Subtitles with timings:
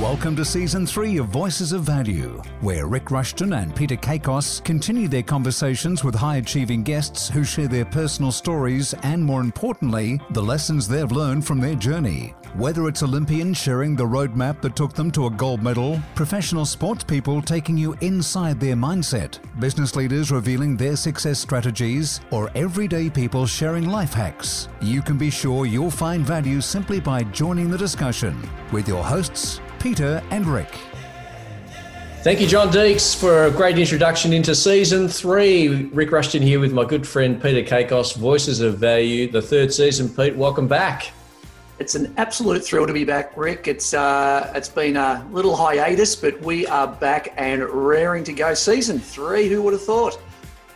[0.00, 5.08] Welcome to season three of Voices of Value, where Rik Rushton and Peter Kakos continue
[5.08, 10.42] their conversations with high achieving guests who share their personal stories and, more importantly, the
[10.42, 12.34] lessons they've learned from their journey.
[12.54, 17.04] Whether it's Olympians sharing the roadmap that took them to a gold medal, professional sports
[17.04, 23.44] people taking you inside their mindset, business leaders revealing their success strategies, or everyday people
[23.44, 28.48] sharing life hacks, you can be sure you'll find value simply by joining the discussion
[28.72, 30.68] with your hosts, Peter and Rik.
[32.22, 35.86] Thank you, John Deeks, for a great introduction into season three.
[35.86, 40.06] Rik Rushton here with my good friend Peter Kakos, Voices of Value, the third season.
[40.06, 41.12] Pete, welcome back.
[41.78, 43.66] It's an absolute thrill to be back, Rik.
[43.68, 48.52] It's uh, it's been a little hiatus, but we are back and raring to go.
[48.52, 49.48] Season three.
[49.48, 50.20] Who would have thought?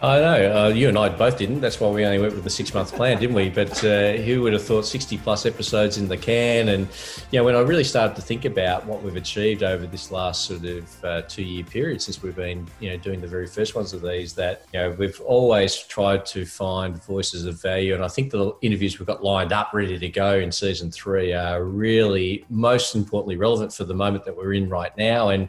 [0.03, 0.65] I know.
[0.65, 1.61] Uh, you and I both didn't.
[1.61, 3.49] That's why we only went with the six month plan, didn't we?
[3.49, 6.69] But uh, who would have thought 60 plus episodes in the can?
[6.69, 6.89] And,
[7.31, 10.45] you know, when I really started to think about what we've achieved over this last
[10.45, 13.75] sort of uh, two year period since we've been, you know, doing the very first
[13.75, 17.95] ones of these, that, you know, we've always tried to find voices of value.
[17.95, 21.33] And I think the interviews we've got lined up, ready to go in season three
[21.33, 25.31] are really most importantly relevant for the moment that we're in right now.
[25.31, 25.49] And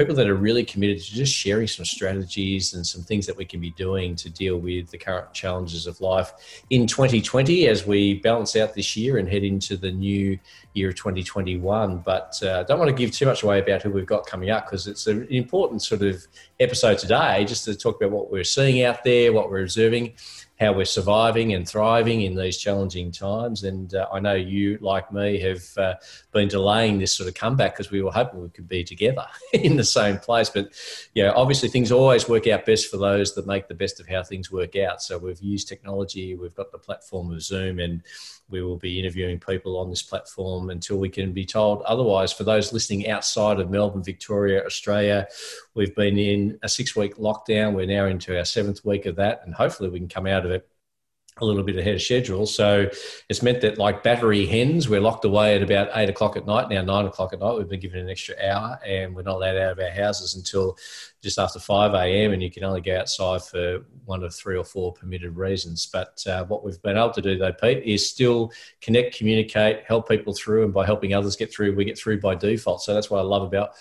[0.00, 3.44] people that are really committed to just sharing some strategies and some things that we
[3.44, 6.32] can be doing to deal with the current challenges of life
[6.70, 10.38] in 2020 as we balance out this year and head into the new
[10.72, 11.98] year of 2021.
[11.98, 14.64] But uh, don't want to give too much away about who we've got coming up
[14.64, 16.26] because it's an important sort of
[16.60, 20.14] episode today just to talk about what we're seeing out there, what we're observing
[20.60, 23.64] how we're surviving and thriving in these challenging times.
[23.64, 25.94] And uh, I know you, like me, have uh,
[26.32, 29.76] been delaying this sort of comeback because we were hoping we could be together in
[29.76, 30.50] the same place.
[30.50, 30.68] But
[31.14, 34.22] yeah, obviously things always work out best for those that make the best of how
[34.22, 35.02] things work out.
[35.02, 38.02] So we've used technology, we've got the platform of Zoom, and
[38.50, 42.32] we will be interviewing people on this platform until we can be told otherwise.
[42.32, 45.26] For those listening outside of Melbourne, Victoria, Australia,
[45.74, 47.74] we've been in a six week lockdown.
[47.74, 50.49] We're now into our seventh week of that, and hopefully we can come out of
[51.40, 52.46] a little bit ahead of schedule.
[52.46, 52.88] So
[53.28, 56.68] it's meant that, like battery hens, we're locked away at about eight o'clock at night.
[56.68, 59.56] Now, nine o'clock at night, we've been given an extra hour and we're not allowed
[59.56, 60.76] out of our houses until
[61.22, 62.32] just after 5 a.m.
[62.32, 65.86] And you can only go outside for one of three or four permitted reasons.
[65.86, 70.08] But uh, what we've been able to do, though, Pete, is still connect, communicate, help
[70.08, 70.64] people through.
[70.64, 72.82] And by helping others get through, we get through by default.
[72.82, 73.74] So that's what I love about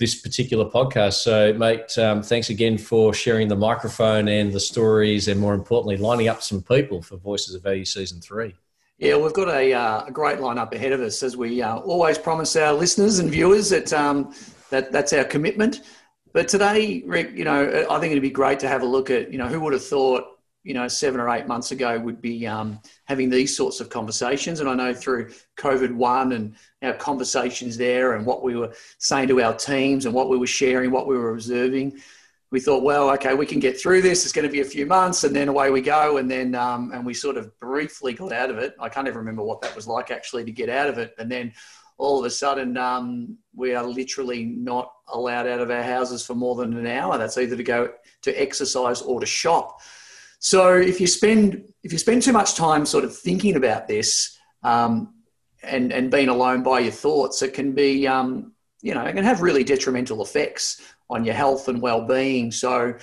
[0.00, 1.12] this particular podcast.
[1.12, 5.98] So, mate, um, thanks again for sharing the microphone and the stories, and more importantly,
[5.98, 8.54] lining up some people for Voices of Value Season 3.
[8.98, 12.18] Yeah, we've got a, uh, a great lineup ahead of us, as we uh, always
[12.18, 14.34] promise our listeners and viewers that, um,
[14.70, 15.82] that that's our commitment.
[16.32, 19.30] But today, Rik, you know, I think it'd be great to have a look at,
[19.30, 20.24] you know, who would have thought
[20.62, 24.60] you know, seven or eight months ago would be um, having these sorts of conversations.
[24.60, 29.28] And I know through COVID one and our conversations there and what we were saying
[29.28, 32.00] to our teams and what we were sharing, what we were observing,
[32.50, 34.24] we thought, well, okay, we can get through this.
[34.24, 36.16] It's going to be a few months, and then away we go.
[36.16, 38.74] And then, um, and we sort of briefly got out of it.
[38.80, 41.14] I can't even remember what that was like actually to get out of it.
[41.18, 41.52] And then
[41.96, 46.34] all of a sudden, um, we are literally not allowed out of our houses for
[46.34, 47.18] more than an hour.
[47.18, 47.92] That's either to go
[48.22, 49.80] to exercise or to shop.
[50.40, 54.38] So if you spend if you spend too much time sort of thinking about this
[54.62, 55.14] um,
[55.62, 58.52] and and being alone by your thoughts, it can be um,
[58.82, 62.50] you know it can have really detrimental effects on your health and well being.
[62.50, 62.94] So.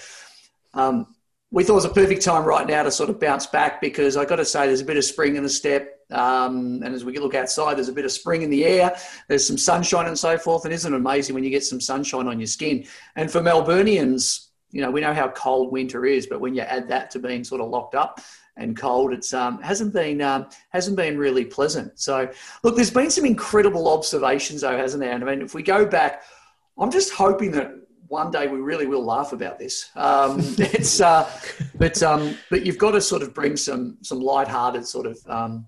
[0.73, 1.07] Um,
[1.49, 4.17] we thought it was a perfect time right now to sort of bounce back because
[4.17, 7.05] I got to say there's a bit of spring in the step, um, and as
[7.05, 8.93] we look outside, there's a bit of spring in the air.
[9.29, 12.27] There's some sunshine and so forth, and isn't it amazing when you get some sunshine
[12.27, 12.85] on your skin?
[13.15, 14.46] And for Melburnians,
[14.77, 17.43] you know, we know how cold winter is, but when you add that to being
[17.43, 18.21] sort of locked up
[18.57, 21.99] and cold, it's um, hasn't been um, hasn't been really pleasant.
[21.99, 22.29] So,
[22.61, 25.13] look, there's been some incredible observations, though, hasn't there?
[25.13, 26.21] And I mean, if we go back,
[26.77, 27.71] I'm just hoping that
[28.07, 29.89] one day we really will laugh about this.
[29.95, 31.27] Um, it's uh,
[31.73, 35.65] but um, but you've got to sort of bring some some light-hearted sort of um,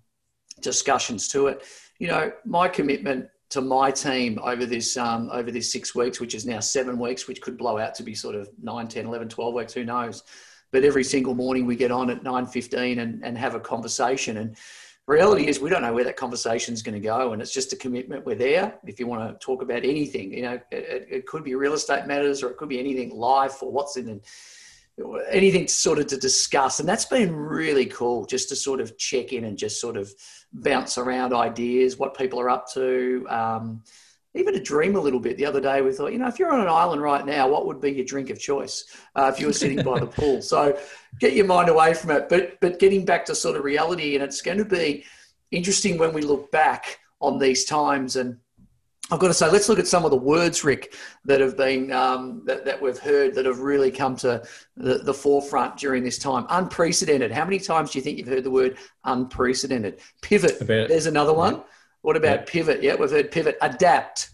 [0.61, 1.63] discussions to it.
[1.97, 6.35] You know, my commitment to my team over this um, over this six weeks, which
[6.35, 9.29] is now seven weeks, which could blow out to be sort of 9, 10, 11,
[9.29, 10.23] 12 weeks, who knows.
[10.71, 14.37] But every single morning we get on at 9.15 and, and have a conversation.
[14.37, 14.55] And
[15.07, 17.33] reality is we don't know where that conversation is going to go.
[17.33, 18.23] And it's just a commitment.
[18.23, 18.75] We're there.
[18.85, 22.05] If you want to talk about anything, you know, it, it could be real estate
[22.05, 24.21] matters or it could be anything life or what's in
[25.29, 26.79] anything sort of to discuss.
[26.79, 30.11] And that's been really cool just to sort of check in and just sort of–
[30.53, 33.83] bounce around ideas, what people are up to, um,
[34.35, 35.37] even to dream a little bit.
[35.37, 37.65] The other day, we thought, you know, if you're on an island right now, what
[37.65, 38.85] would be your drink of choice
[39.15, 40.41] uh, if you were sitting by the pool?
[40.41, 40.77] So
[41.19, 42.29] get your mind away from it.
[42.29, 45.03] But but getting back to sort of reality, and it's going to be
[45.51, 48.37] interesting when we look back on these times and
[49.11, 50.93] I've got to say, let's look at some of the words, Rik,
[51.25, 54.43] that have been um, that, that we've heard that have really come to
[54.77, 56.45] the, the forefront during this time.
[56.49, 57.31] Unprecedented.
[57.31, 60.01] How many times do you think you've heard the word unprecedented?
[60.21, 60.59] Pivot.
[60.67, 61.55] There's another one.
[61.55, 61.61] Yeah.
[62.01, 62.45] What about yeah.
[62.47, 62.83] pivot?
[62.83, 63.57] Yeah, we've heard pivot.
[63.61, 64.29] Adapt.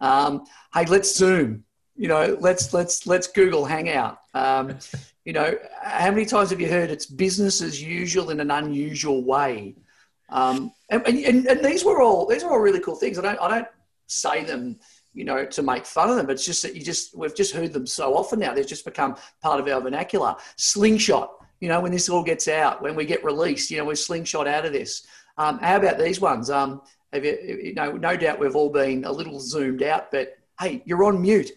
[0.00, 1.64] Um, hey, let's Zoom.
[1.96, 4.18] You know, let's let's let's Google Hangout.
[4.34, 4.78] Um,
[5.24, 9.24] you know, how many times have you heard it's business as usual in an unusual
[9.24, 9.76] way?
[10.30, 13.18] Um, and, and, and, these were all these are all really cool things.
[13.18, 13.68] I don't I don't
[14.12, 14.78] say them,
[15.14, 16.30] you know, to make fun of them.
[16.30, 18.54] It's just that you just we've just heard them so often now.
[18.54, 20.34] They've just become part of our vernacular.
[20.56, 21.30] Slingshot.
[21.60, 24.48] You know, when this all gets out, when we get released, you know, we're slingshot
[24.48, 25.06] out of this.
[25.38, 26.50] Um, how about these ones?
[26.50, 26.82] Um,
[27.12, 30.82] have you, you know, no doubt we've all been a little zoomed out, but hey,
[30.86, 31.52] you're on mute.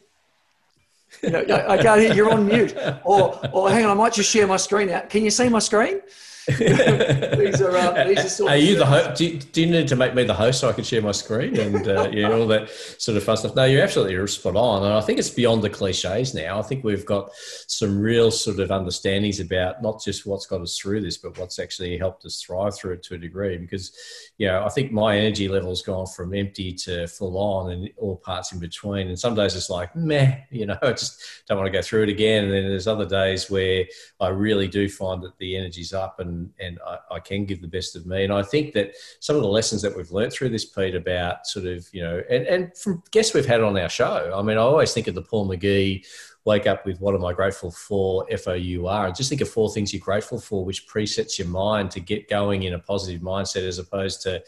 [1.24, 2.75] You know, I can't hear you're on mute.
[3.06, 5.10] Or, or hang on, I might just share my screen out.
[5.10, 6.01] Can you see my screen?
[6.47, 9.18] These are uh, these are sort are you the host?
[9.18, 11.57] Do, do, you need to make me the host so I can share my screen
[11.57, 13.56] and uh, you know all that sort of fun stuff?
[13.56, 16.59] No, you're absolutely spot on, and I think it's beyond the cliches now.
[16.59, 17.31] I think we've got
[17.68, 21.57] some real sort of understandings about not just what's got us through this, but what's
[21.57, 23.57] actually helped us thrive through it to a degree.
[23.57, 23.91] Because
[24.38, 28.18] you know, I think my energy level's gone from empty to full on, and all
[28.18, 29.07] parts in between.
[29.07, 32.03] And some days it's like meh, you know, I just don't want to go through
[32.03, 32.45] it again.
[32.45, 33.86] And then there's other days where
[34.19, 37.62] I really do find that the energy's up and and and I, I, can give
[37.62, 38.24] the best of me.
[38.24, 41.48] And I think that some of the lessons that we've learned through this, Pete, about
[41.48, 44.34] sort of you know, and and from guests we've had on our show.
[44.36, 46.06] I mean, I always think of the Paul McGee
[46.46, 49.42] wake up with what am I grateful for, F O U R, and just think
[49.42, 52.80] of four things you're grateful for, which presets your mind to get going in a
[52.80, 54.42] positive mindset as opposed to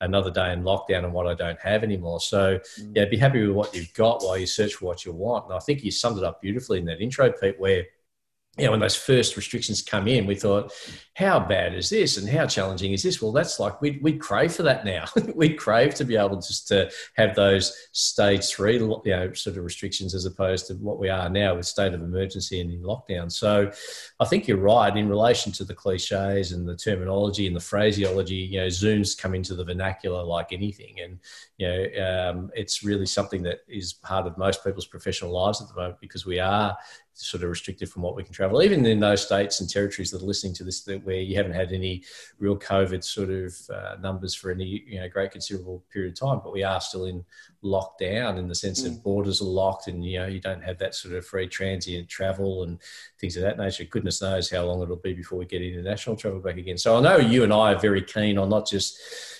[0.00, 2.20] another day in lockdown and what I don't have anymore.
[2.20, 2.92] So, mm.
[2.96, 5.46] yeah, be happy with what you've got while you search for what you want.
[5.46, 7.84] And I think you summed it up beautifully in that intro, Pete, where
[8.56, 10.72] you know, when those first restrictions come in, we thought,
[11.14, 13.20] how bad is this and how challenging is this?
[13.20, 15.06] Well, that's like we'd, we crave for that now.
[15.34, 19.64] We'd crave to be able just to have those stage three, you know, sort of
[19.64, 23.30] restrictions as opposed to what we are now with state of emergency and in lockdown.
[23.30, 23.70] So,
[24.20, 28.36] I think you're right in relation to the cliches and the terminology and the phraseology.
[28.36, 31.18] You know, Zooms come into the vernacular like anything, and
[31.58, 35.68] you know, um, it's really something that is part of most people's professional lives at
[35.68, 36.76] the moment because we are
[37.14, 38.62] sort of restricted from what we can travel.
[38.62, 41.52] Even in those states and territories that are listening to this, that where you haven't
[41.52, 42.02] had any
[42.38, 46.40] real COVID sort of uh, numbers for any you know great considerable period of time,
[46.42, 47.24] but we are still in
[47.62, 48.84] lockdown in the sense mm.
[48.84, 52.08] that borders are locked, and you know you don't have that sort of free transient
[52.08, 52.80] travel and
[53.20, 53.84] things of that nature.
[53.84, 56.78] Goodness knows how long it'll be before we get international travel back again.
[56.78, 58.98] So I know you and I are very keen on not just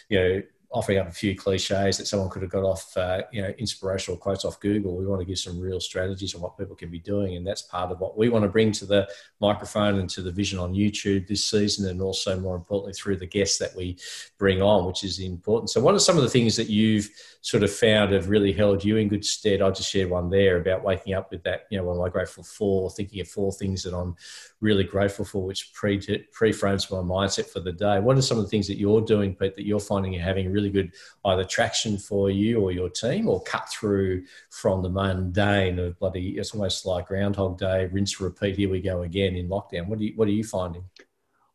[0.09, 0.43] you know
[0.75, 4.19] offering up a few cliches that someone could have got off, uh, you know, inspirational
[4.19, 4.97] quotes off Google.
[4.97, 7.63] We want to give some real strategies on what people can be doing, and that's
[7.63, 9.09] part of what we want to bring to the
[9.41, 13.27] microphone and to the vision on YouTube this season, and also more importantly through the
[13.27, 13.97] guests that we
[14.37, 15.71] bring on, which is important.
[15.71, 17.09] So, what are some of the things that you've
[17.41, 19.63] sort of found have really held you in good stead?
[19.63, 21.67] I'll just share one there about waking up with that.
[21.71, 22.91] You know, what am I grateful for?
[22.91, 24.17] Thinking of four things that I'm
[24.61, 26.01] really grateful for, which pre
[26.33, 28.01] pre-frames my mindset for the day.
[28.01, 30.51] What are some of the things that you're doing, Pete, that you're finding you're having
[30.51, 30.93] really good
[31.25, 36.39] either traction for you or your team, or cut through from the mundane of bloody?
[36.39, 38.57] It's almost like Groundhog Day, rinse, repeat.
[38.57, 39.89] Here we go again in lockdown.
[39.89, 40.85] What do you What are you finding?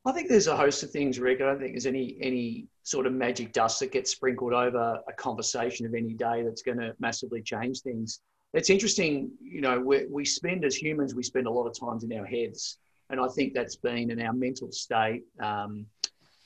[0.06, 1.42] I think there's a host of things, Rik.
[1.42, 5.14] I don't think there's any any sort of magic dust that gets sprinkled over a
[5.14, 8.22] conversation of any day that's going to massively change things.
[8.54, 12.04] It's interesting, you know, we, we spend as humans, we spend a lot of times
[12.04, 12.80] in our heads
[13.10, 15.86] and I think that's been in our mental state um,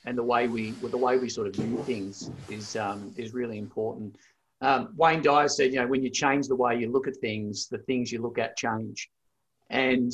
[0.04, 3.58] and the way we the way we sort of view things is um, is really
[3.58, 4.16] important.
[4.60, 7.68] Um, Wayne Dyer said, you know, when you change the way you look at things,
[7.68, 9.10] the things you look at change,
[9.70, 10.12] and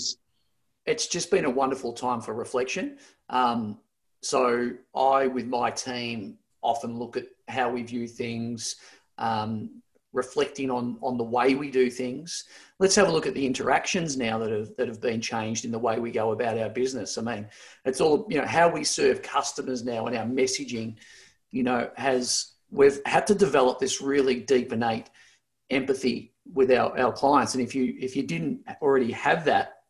[0.87, 2.99] it's just been a wonderful time for reflection.
[3.29, 3.79] Um,
[4.23, 8.77] so I, with my team, often look at how we view things,
[9.19, 12.45] um, reflecting on on the way we do things.
[12.79, 15.71] Let's have a look at the interactions now that have that have been changed in
[15.71, 17.19] the way we go about our business.
[17.19, 17.49] I mean,
[17.85, 20.97] it's all you know how we serve customers now and our messaging.
[21.51, 25.11] You know, has we've had to develop this really deep innate
[25.71, 27.55] empathy with our, our clients.
[27.55, 29.81] And if you if you didn't already have that,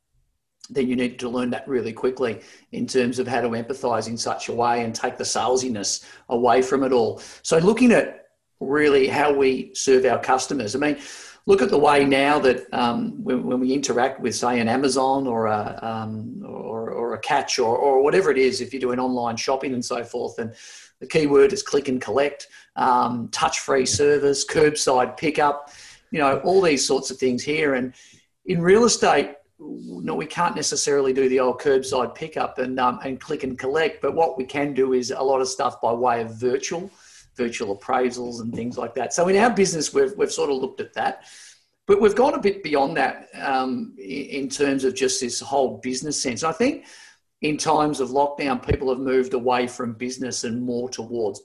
[0.69, 2.41] then you need to learn that really quickly
[2.73, 6.63] in terms of how to empathize in such a way and take the salesiness away
[6.63, 7.21] from it all.
[7.43, 8.20] So looking at
[8.61, 10.77] really how we serve our customers.
[10.77, 10.99] I mean,
[11.47, 15.27] look at the way now that um, when, when, we interact with, say, an Amazon
[15.27, 19.01] or a, um, or, or, a Catch or, or whatever it is, if you're doing
[19.01, 20.55] online shopping and so forth, and
[21.01, 25.71] the keyword is click and collect, um, touch-free service, curbside pickup,
[26.11, 27.75] you know, all these sorts of things here.
[27.75, 27.95] And
[28.45, 33.21] in real estate, no, we can't necessarily do the old curbside pickup and um, and
[33.21, 36.23] click and collect, but what we can do is a lot of stuff by way
[36.23, 36.91] of virtual
[37.41, 39.15] virtual appraisals and things like that.
[39.15, 41.25] So in our business, we've, we've sort of looked at that.
[41.87, 46.23] But we've gone a bit beyond that um, in terms of just this whole business
[46.23, 46.45] sense.
[46.45, 46.85] I think
[47.41, 51.41] in times of lockdown, people have moved away from business and more towards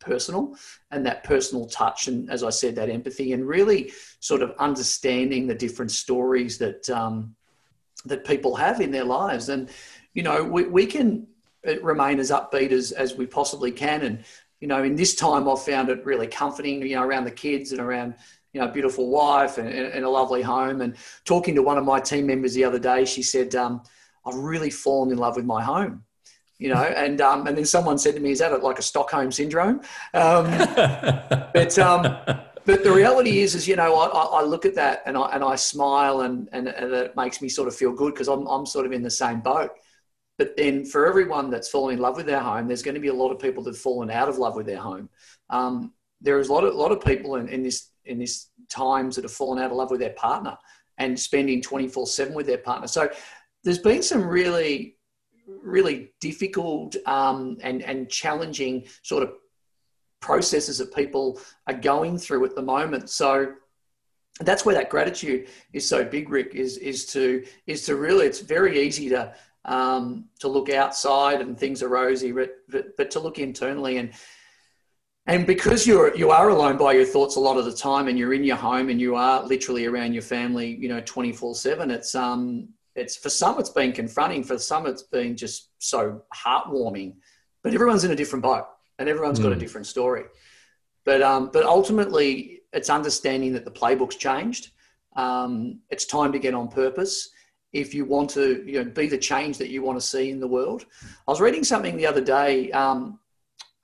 [0.00, 0.54] personal
[0.90, 3.90] and that personal touch and as i said that empathy and really
[4.20, 7.34] sort of understanding the different stories that um,
[8.04, 9.68] that people have in their lives and
[10.14, 11.26] you know we, we can
[11.82, 14.24] remain as upbeat as, as we possibly can and
[14.60, 17.72] you know in this time i've found it really comforting you know around the kids
[17.72, 18.14] and around
[18.52, 21.84] you know a beautiful wife and, and a lovely home and talking to one of
[21.84, 23.82] my team members the other day she said um,
[24.26, 26.04] i've really fallen in love with my home
[26.58, 29.32] you know, and um, and then someone said to me, "Is that like a Stockholm
[29.32, 29.80] syndrome?"
[30.14, 30.46] Um,
[31.54, 32.02] but um,
[32.64, 35.42] but the reality is, is you know, I, I look at that and I and
[35.42, 38.66] I smile and and, and it makes me sort of feel good because I'm I'm
[38.66, 39.70] sort of in the same boat.
[40.38, 43.08] But then for everyone that's fallen in love with their home, there's going to be
[43.08, 45.08] a lot of people that've fallen out of love with their home.
[45.50, 48.50] Um, there is a lot of a lot of people in, in this in this
[48.68, 50.56] times that have fallen out of love with their partner
[50.98, 52.86] and spending 24 7 with their partner.
[52.86, 53.08] So
[53.64, 54.96] there's been some really
[55.62, 59.32] really difficult um, and, and challenging sort of
[60.20, 63.08] processes that people are going through at the moment.
[63.10, 63.54] So
[64.40, 68.40] that's where that gratitude is so big, Rik, is, is to, is to really, it's
[68.40, 69.34] very easy to,
[69.68, 74.12] um, to look outside and things are rosy, but, but, but to look internally and,
[75.26, 78.18] and because you're you are alone by your thoughts a lot of the time and
[78.18, 81.90] you're in your home and you are literally around your family you know 24 7
[81.90, 87.14] it's um it's for some it's been confronting for some it's been just so heartwarming
[87.62, 88.64] but everyone's in a different boat
[88.98, 89.42] and everyone's mm.
[89.42, 89.60] got a hmm.
[89.60, 90.24] different story
[91.04, 94.72] but um, but ultimately it's understanding that the playbook's changed
[95.16, 97.30] um, it's time to get on purpose
[97.72, 100.40] if you want to you know be the change that you want to see in
[100.40, 100.86] the world
[101.26, 103.18] i was reading something the other day um,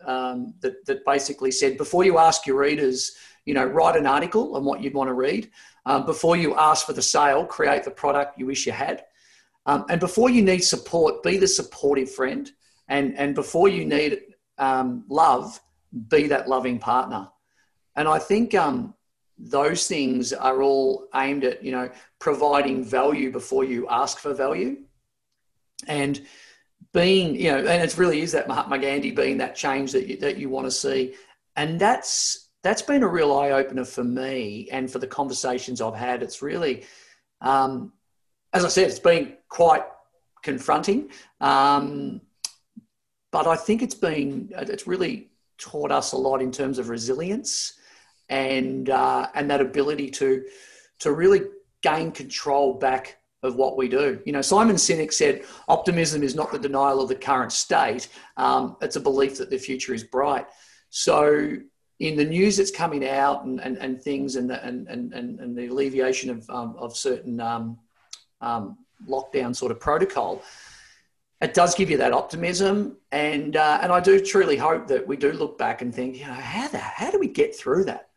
[0.07, 3.13] um that, that basically said before you ask your readers
[3.45, 5.51] you know write an article on what you'd want to read
[5.87, 9.05] um, before you ask for the sale, create the product you wish you had.
[9.67, 12.51] Um, and before you need support, be the supportive friend.
[12.89, 14.21] And, and before you need
[14.59, 15.61] um, love,
[16.09, 17.29] be that loving partner.
[17.97, 18.95] And I think um,
[19.39, 24.79] those things are all aimed at, you know, providing value before you ask for value.
[25.87, 26.21] And
[26.93, 30.17] being, you know, and it really is that Mahatma Gandhi being that change that you,
[30.19, 31.15] that you want to see.
[31.57, 35.95] And that's that's been a real eye opener for me and for the conversations I've
[35.95, 36.23] had.
[36.23, 36.85] It's really,
[37.41, 37.93] um,
[38.53, 39.83] as I said, it's been quite
[40.43, 41.11] confronting,
[41.41, 42.23] um,
[43.31, 47.75] but I think it's been it's really taught us a lot in terms of resilience
[48.29, 50.45] and uh, and that ability to
[51.01, 51.43] to really
[51.83, 54.21] gain control back of what we do.
[54.25, 58.77] You know, Simon Sinek said, optimism is not the denial of the current state, um,
[58.81, 60.47] it's a belief that the future is bright.
[60.89, 61.57] So
[62.01, 65.57] in the news that's coming out and, and, and things and the, and, and, and
[65.57, 67.79] the alleviation of, um, of certain um,
[68.41, 70.43] um, lockdown sort of protocol,
[71.43, 72.97] it does give you that optimism.
[73.13, 76.27] And, uh, and I do truly hope that we do look back and think, you
[76.27, 78.09] know, how, the, how do we get through that?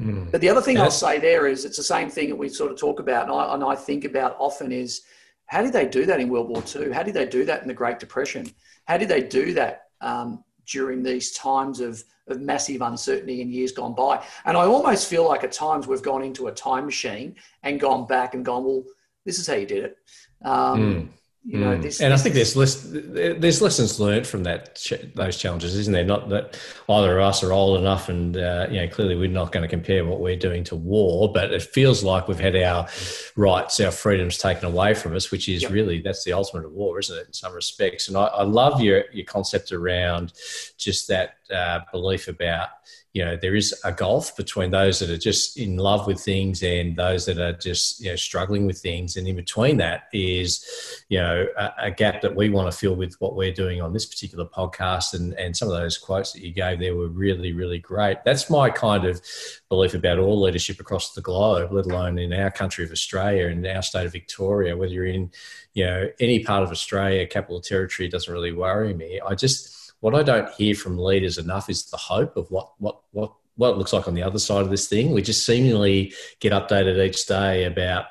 [0.00, 0.30] Mm.
[0.30, 2.70] But the other thing I'll say there is it's the same thing that we sort
[2.70, 5.02] of talk about and I, and I think about often is
[5.46, 6.92] how did they do that in World War II?
[6.92, 8.46] How did they do that in the Great Depression?
[8.86, 13.72] How did they do that um, during these times of, of massive uncertainty in years
[13.72, 14.24] gone by.
[14.44, 18.06] And I almost feel like at times we've gone into a time machine and gone
[18.06, 18.84] back and gone, well,
[19.24, 19.98] this is how you did it.
[20.44, 21.08] Um, mm.
[21.48, 21.82] You know, mm.
[21.82, 24.84] this, and this I think there's less, there's lessons learned from that
[25.14, 26.04] those challenges, isn't there?
[26.04, 29.52] Not that either of us are old enough, and uh, you know, clearly we're not
[29.52, 32.88] going to compare what we're doing to war, but it feels like we've had our
[33.36, 35.70] rights, our freedoms taken away from us, which is yep.
[35.70, 37.28] really that's the ultimate of war, isn't it?
[37.28, 40.32] In some respects, and I, I love your your concept around
[40.78, 42.70] just that uh, belief about
[43.16, 46.62] you know there is a gulf between those that are just in love with things
[46.62, 49.16] and those that are just you know struggling with things.
[49.16, 50.62] And in between that is
[51.08, 53.94] you know a, a, gap that we want to fill with what we're doing on
[53.94, 55.14] this particular podcast.
[55.14, 58.18] And and some of those quotes that you gave there were really really great.
[58.26, 59.22] That's my kind of
[59.70, 63.66] belief about all leadership across the globe let alone in our country of australia and
[63.66, 64.76] our state of victoria.
[64.76, 65.30] Whether you're in
[65.72, 69.22] you know any part of australia capital territory doesn't really worry me.
[69.26, 73.00] I just what I don't hear from leaders enough is the hope of what what
[73.12, 75.12] what what it looks like on the other side of this thing.
[75.12, 78.06] We just seemingly get updated each day about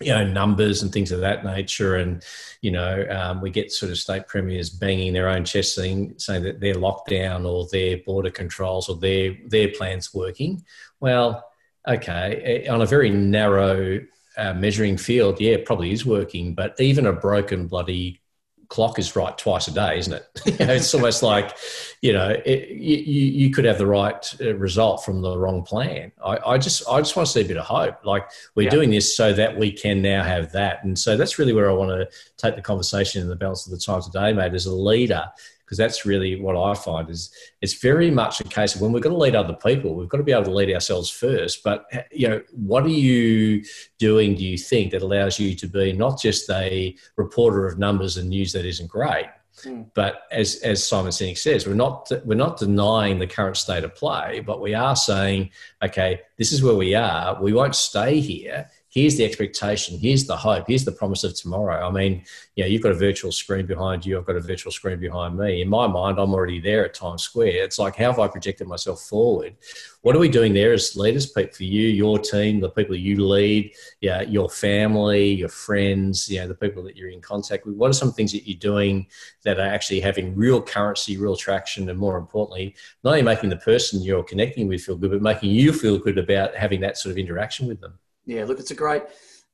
[0.00, 2.22] you know numbers and things of that nature, and
[2.62, 6.44] you know um, we get sort of state premiers banging their own chest, saying saying
[6.44, 10.64] that their lockdown or their border controls or their their plans working.
[11.00, 11.44] Well,
[11.86, 14.00] okay, eh, on a very narrow
[14.36, 18.20] uh, measuring field, yeah, probably is working, but even a broken bloody
[18.68, 20.28] clock is right twice a day, isn't it?
[20.60, 21.56] it's almost like,
[22.02, 26.12] you know, it, you, you could have the right uh, result from the wrong plan.
[26.24, 28.04] I, I just I just want to see a bit of hope.
[28.04, 28.70] Like we're yeah.
[28.70, 31.72] doing this so that we can now have that, and so that's really where I
[31.72, 34.54] want to take the conversation in the balance of the time today, mate.
[34.54, 35.30] As a leader,
[35.68, 39.00] because that's really what I find is it's very much a case of when we're
[39.00, 41.62] going to lead other people, we've got to be able to lead ourselves first.
[41.62, 43.62] But you know, what are you
[43.98, 44.34] doing?
[44.34, 48.30] Do you think that allows you to be not just a reporter of numbers and
[48.30, 49.26] news that isn't great,
[49.62, 49.84] mm.
[49.92, 53.94] but as as Simon Sinek says, we're not we're not denying the current state of
[53.94, 55.50] play, but we are saying,
[55.82, 57.38] okay, this is where we are.
[57.42, 61.86] We won't stay here here's the expectation, here's the hope, here's the promise of tomorrow.
[61.86, 62.24] I mean,
[62.56, 65.36] you know, you've got a virtual screen behind you, I've got a virtual screen behind
[65.36, 65.60] me.
[65.60, 67.64] In my mind, I'm already there at Times Square.
[67.64, 69.56] It's like, how have I projected myself forward?
[70.02, 73.26] What are we doing there as leaders, Pete, for you, your team, the people you
[73.26, 77.74] lead, yeah, your family, your friends, you know, the people that you're in contact with?
[77.74, 79.06] What are some things that you're doing
[79.44, 83.56] that are actually having real currency, real traction, and more importantly, not only making the
[83.56, 87.10] person you're connecting with feel good, but making you feel good about having that sort
[87.10, 87.98] of interaction with them?
[88.28, 89.04] Yeah, look, it's a great,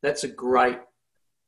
[0.02, 0.80] that's a great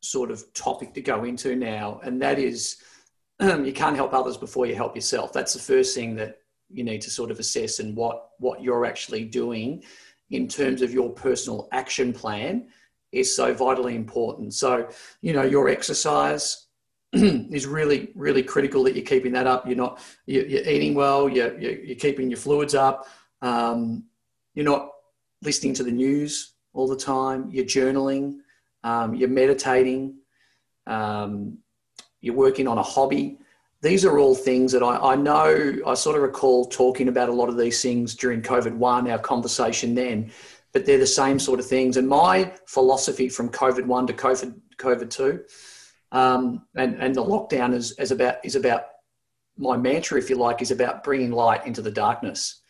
[0.01, 2.01] sort of topic to go into now.
[2.05, 2.77] And that is,
[3.41, 5.33] you can't help others before you help yourself.
[5.33, 6.39] That's the first thing that
[6.71, 9.83] you need to sort of assess and what, what you're actually doing
[10.31, 12.69] in terms of your personal action plan
[13.11, 14.55] is so vitally important.
[14.55, 14.89] So,
[15.21, 16.69] you know, your exercise
[17.13, 19.67] is really, really critical that you're keeping that up.
[19.67, 23.09] You're not, you're, you're eating well, you're, you're, keeping your fluids up.
[23.43, 24.05] Um,
[24.55, 24.91] you're not
[25.43, 28.41] listening to the news all the time, you're journaling,
[28.85, 30.19] um, you're meditating,
[30.87, 31.59] um,
[32.21, 33.39] you're working on a hobby.
[33.81, 37.33] These are all things that I, I know, I sort of recall talking about a
[37.33, 40.31] lot of these things during COVID 1, our conversation then,
[40.73, 41.97] but they're the same sort of things.
[41.97, 45.45] And my philosophy from COVID 1 to COVID, COVID 2
[46.13, 48.85] um, and, and the lockdown is, is, about, is about
[49.57, 52.61] my mantra, if you like, is about bringing light into the darkness.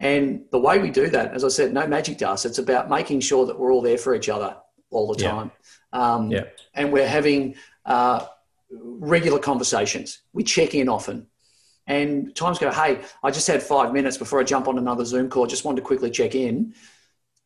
[0.00, 2.46] And the way we do that, as I said, no magic dust.
[2.46, 4.56] It's about making sure that we're all there for each other
[4.90, 5.50] all the time.
[5.92, 6.14] Yeah.
[6.14, 6.44] Um, yeah.
[6.74, 8.26] And we're having uh,
[8.70, 10.22] regular conversations.
[10.32, 11.26] We check in often.
[11.86, 15.28] And times go, hey, I just had five minutes before I jump on another Zoom
[15.28, 15.46] call.
[15.46, 16.74] Just wanted to quickly check in.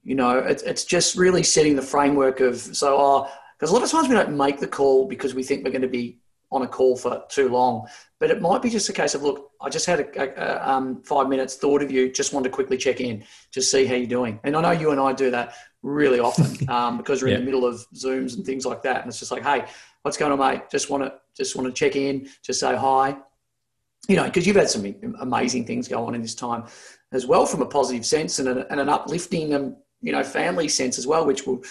[0.05, 3.27] You know, it, it's just really setting the framework of, so,
[3.59, 5.71] because oh, a lot of times we don't make the call because we think we're
[5.71, 6.21] going to be
[6.55, 7.87] on a call for too long.
[8.21, 11.03] But it might be just a case of, look, I just had a, a, um,
[11.03, 14.07] five minutes, thought of you, just wanted to quickly check in, just see how you're
[14.07, 14.38] doing.
[14.45, 17.35] And I know you and I do that really often um, because we're yeah.
[17.35, 19.01] in the middle of Zooms and things like that.
[19.01, 19.64] And it's just like, hey,
[20.03, 20.71] what's going on, mate?
[20.71, 23.17] Just want to just want to check in, just say hi.
[24.07, 26.64] You know, because you've had some amazing things go on in this time
[27.12, 30.69] as well, from a positive sense and, a, and an uplifting, and, you know, family
[30.69, 31.62] sense as well, which we'll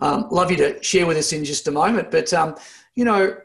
[0.00, 2.10] um, love you to share with us in just a moment.
[2.10, 2.56] But um,
[2.96, 3.36] you know,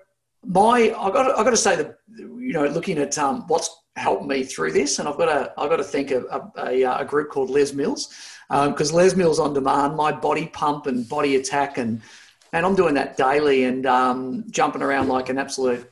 [0.45, 4.25] my I got I got to say that you know looking at um, what's helped
[4.25, 7.30] me through this, and I've got to I've got to thank a, a, a group
[7.30, 8.13] called Les Mills
[8.49, 12.01] because um, Les Mills on demand, my body pump and body attack, and
[12.54, 15.89] and I'm doing that daily and um, jumping around like an absolute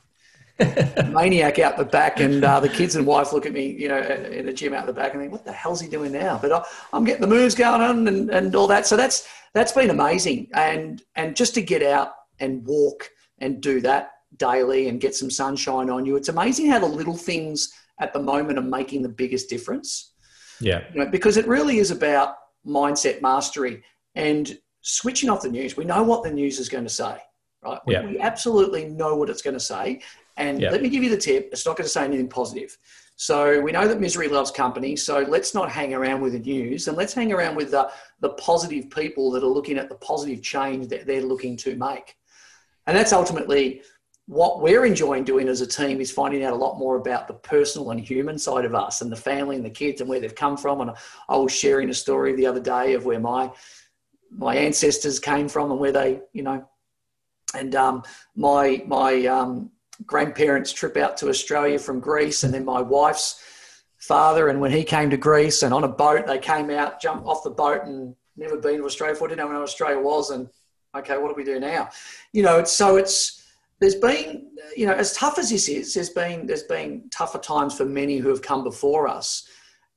[1.08, 4.00] maniac out the back, and uh, the kids and wife look at me, you know,
[4.00, 6.52] in the gym out the back, and think, "What the hell's he doing now?" But
[6.52, 8.86] I, am getting the moves going on and, and all that.
[8.86, 13.80] So that's that's been amazing, and and just to get out and walk and do
[13.80, 16.16] that daily and get some sunshine on you.
[16.16, 20.12] It's amazing how the little things at the moment are making the biggest difference.
[20.60, 20.84] Yeah.
[20.92, 23.82] You know, because it really is about mindset mastery
[24.14, 25.76] and switching off the news.
[25.76, 27.18] We know what the news is going to say,
[27.62, 27.80] right?
[27.86, 28.04] We, yeah.
[28.04, 30.00] we absolutely know what it's going to say.
[30.36, 30.70] And yeah.
[30.70, 32.76] let me give you the tip it's not going to say anything positive.
[33.16, 34.96] So we know that misery loves company.
[34.96, 37.90] So let's not hang around with the news and let's hang around with the,
[38.20, 42.16] the positive people that are looking at the positive change that they're looking to make.
[42.86, 43.82] And that's ultimately
[44.30, 47.34] what we're enjoying doing as a team is finding out a lot more about the
[47.34, 50.36] personal and human side of us and the family and the kids and where they've
[50.36, 50.80] come from.
[50.80, 50.92] And
[51.28, 53.50] I was sharing a story the other day of where my
[54.30, 56.64] my ancestors came from and where they, you know,
[57.56, 58.04] and um,
[58.36, 59.72] my my um,
[60.06, 63.42] grandparents' trip out to Australia from Greece, and then my wife's
[63.98, 67.26] father, and when he came to Greece and on a boat, they came out, jumped
[67.26, 70.48] off the boat, and never been to Australia before, didn't know where Australia was, and
[70.94, 71.90] okay, what do we do now?
[72.32, 73.39] You know, it's, so it's
[73.80, 77.76] there's been, you know, as tough as this is, there's been there's been tougher times
[77.76, 79.48] for many who have come before us.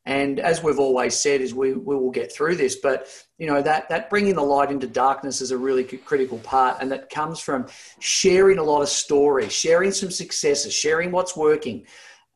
[0.05, 2.77] And as we've always said, is we, we will get through this.
[2.77, 6.77] But you know that that bringing the light into darkness is a really critical part,
[6.81, 7.67] and that comes from
[7.99, 11.85] sharing a lot of stories, sharing some successes, sharing what's working,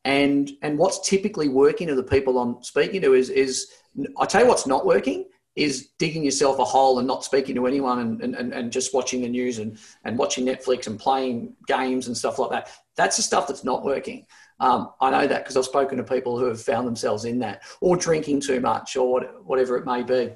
[0.04, 3.70] and and what's typically working to the people I'm speaking to is is
[4.18, 5.26] I tell you what's not working
[5.58, 9.22] is digging yourself a hole and not speaking to anyone and, and, and just watching
[9.22, 12.70] the news and, and watching Netflix and playing games and stuff like that.
[12.96, 14.26] That's the stuff that's not working.
[14.60, 17.62] Um, I know that because I've spoken to people who have found themselves in that
[17.80, 20.34] or drinking too much or whatever it may be.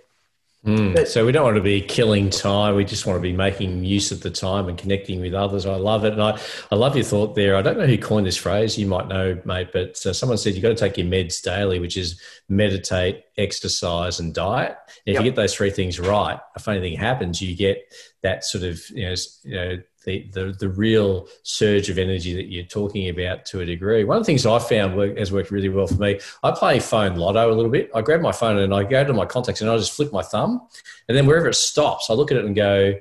[0.64, 2.76] Mm, but, so we don't want to be killing time.
[2.76, 5.66] We just want to be making use of the time and connecting with others.
[5.66, 6.38] I love it, and I,
[6.70, 7.56] I love your thought there.
[7.56, 8.78] I don't know who coined this phrase.
[8.78, 11.80] You might know, mate, but uh, someone said you've got to take your meds daily,
[11.80, 14.76] which is meditate, exercise, and diet.
[15.04, 15.24] And if yep.
[15.24, 17.42] you get those three things right, a funny thing happens.
[17.42, 21.98] You get that sort of you know, you know the, the, the real surge of
[21.98, 24.04] energy that you're talking about to a degree.
[24.04, 26.80] One of the things I found work, has worked really well for me, I play
[26.80, 27.90] phone lotto a little bit.
[27.94, 30.22] I grab my phone and I go to my contacts and I just flick my
[30.22, 30.66] thumb.
[31.08, 32.94] And then wherever it stops, I look at it and go,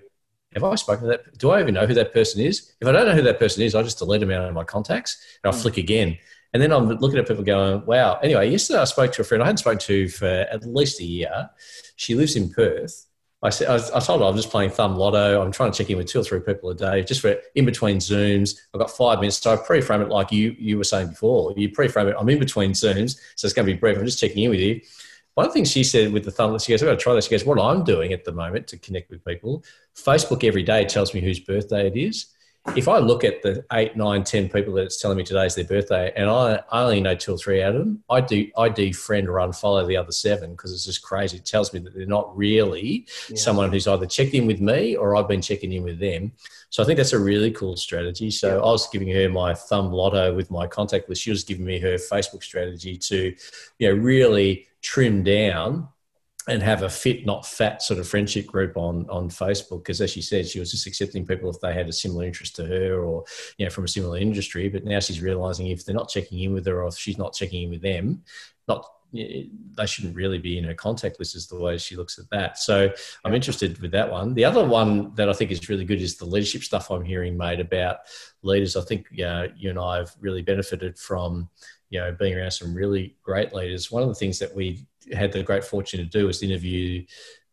[0.53, 1.37] have I spoken to that?
[1.37, 2.73] Do I even know who that person is?
[2.81, 4.63] If I don't know who that person is, I just delete them out of my
[4.63, 5.61] contacts and I hmm.
[5.61, 6.17] flick again.
[6.53, 8.19] And then I'm looking at people going, wow.
[8.21, 11.05] Anyway, yesterday I spoke to a friend I hadn't spoken to for at least a
[11.05, 11.49] year.
[11.95, 13.05] She lives in Perth
[13.43, 15.41] I said, I, I told her I'm just playing thumb lotto.
[15.41, 17.65] I'm trying to check in with two or three people a day, just for in
[17.65, 18.59] between Zooms.
[18.73, 21.53] I've got five minutes, so I pre-frame it like you you were saying before.
[21.57, 22.15] You pre-frame it.
[22.19, 23.97] I'm in between Zooms, so it's going to be brief.
[23.97, 24.81] I'm just checking in with you.
[25.33, 27.31] One thing she said with the thumb, she goes, "I've got to try this." She
[27.31, 29.63] goes, "What I'm doing at the moment to connect with people,
[29.95, 32.27] Facebook every day tells me whose birthday it is."
[32.75, 36.13] If I look at the eight, nine, ten people that's telling me today's their birthday,
[36.15, 39.27] and I, I only know two or three out of them, I do I defriend
[39.27, 41.37] or unfollow the other seven because it's just crazy.
[41.37, 43.35] It tells me that they're not really yeah.
[43.35, 46.33] someone who's either checked in with me or I've been checking in with them.
[46.69, 48.29] So I think that's a really cool strategy.
[48.29, 48.61] So yeah.
[48.61, 51.23] I was giving her my thumb lotto with my contact list.
[51.23, 53.35] She was giving me her Facebook strategy to,
[53.79, 55.89] you know, really trim down
[56.51, 59.79] and have a fit, not fat sort of friendship group on on Facebook.
[59.79, 62.55] Because as she said, she was just accepting people if they had a similar interest
[62.57, 63.23] to her or
[63.57, 64.69] you know from a similar industry.
[64.69, 67.33] But now she's realizing if they're not checking in with her or if she's not
[67.33, 68.23] checking in with them,
[68.67, 72.29] not they shouldn't really be in her contact list is the way she looks at
[72.29, 72.57] that.
[72.57, 72.89] So
[73.25, 74.33] I'm interested with that one.
[74.33, 77.35] The other one that I think is really good is the leadership stuff I'm hearing
[77.35, 77.97] made about
[78.41, 78.77] leaders.
[78.77, 81.49] I think know, you and I have really benefited from
[81.89, 83.91] you know being around some really great leaders.
[83.91, 87.05] One of the things that we had the great fortune to do was interview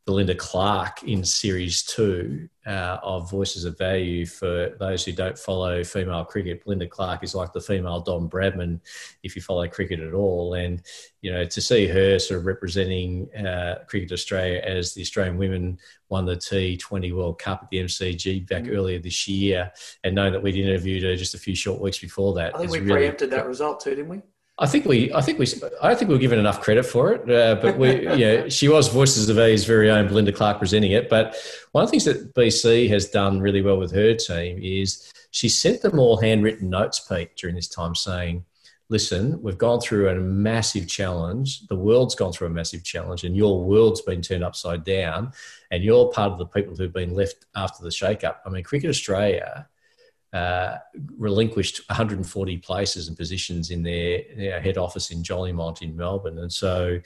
[0.09, 4.25] Belinda Clark in series two uh, of Voices of Value.
[4.25, 8.81] For those who don't follow female cricket, Belinda Clark is like the female Don Bradman
[9.23, 10.55] if you follow cricket at all.
[10.55, 10.81] And,
[11.21, 15.79] you know, to see her sort of representing uh, Cricket Australia as the Australian women
[16.09, 18.75] won the T20 World Cup at the MCG back mm.
[18.75, 19.71] earlier this year
[20.05, 22.55] and knowing that we'd interviewed her just a few short weeks before that.
[22.55, 24.23] I think we really preempted that result too, didn't we?
[24.61, 25.47] I think we, I think we,
[25.81, 27.31] I don't think we were given enough credit for it.
[27.31, 30.93] Uh, but we, you know, she was Voices of A's very own Belinda Clark presenting
[30.93, 31.09] it.
[31.09, 31.37] But
[31.73, 35.49] one of the things that BC has done really well with her team is she
[35.49, 38.45] sent them all handwritten notes, Pete, during this time, saying,
[38.89, 41.67] "Listen, we've gone through a massive challenge.
[41.69, 45.33] The world's gone through a massive challenge, and your world's been turned upside down,
[45.71, 48.43] and you're part of the people who've been left after the shake-up.
[48.45, 49.69] I mean, Cricket Australia."
[50.33, 50.77] Uh,
[51.17, 56.39] relinquished 140 places and positions in their, their, head office in Jolimont in Melbourne.
[56.39, 57.01] And so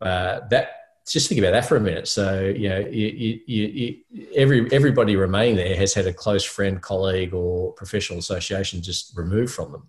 [0.00, 2.06] uh, that just think about that for a minute.
[2.06, 3.96] So you know, you, you, you,
[4.36, 9.52] every everybody remaining there has had a close friend, colleague, or professional association just removed
[9.52, 9.88] from them.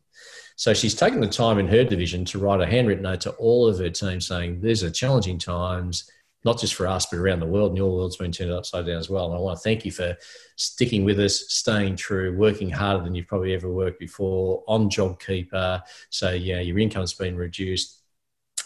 [0.56, 3.68] So she's taken the time in her division to write a handwritten note to all
[3.68, 6.10] of her team saying, "These are challenging times
[6.44, 7.72] not just for us, but around the world.
[7.72, 9.26] And your world's been turned upside down as well.
[9.28, 10.16] And I want to thank you for
[10.56, 15.82] sticking with us, staying true, working harder than you've probably ever worked before, on JobKeeper.
[16.10, 18.00] So, yeah, your income's been reduced.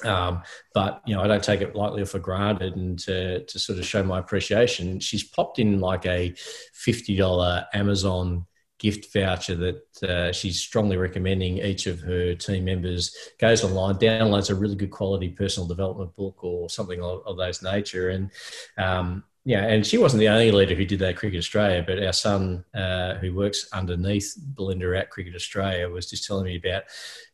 [0.04, 3.60] Um, but you know, I don't take it lightly or for granted, and to, to
[3.60, 6.36] sort of show my appreciation, she's popped in like a
[6.74, 8.46] fifty dollar Amazon
[8.80, 14.50] gift voucher that uh, she's strongly recommending each of her team members goes online, downloads
[14.50, 18.10] a really good quality personal development book or something of, of those nature.
[18.10, 18.32] And
[18.78, 22.12] um, yeah, and she wasn't the only leader who did that Cricket Australia, but our
[22.12, 26.84] son, uh, who works underneath Belinda at Cricket Australia, was just telling me about